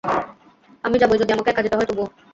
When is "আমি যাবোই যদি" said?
0.83-1.31